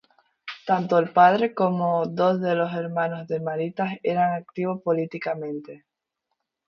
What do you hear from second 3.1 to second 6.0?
de Marita eran activos políticamente.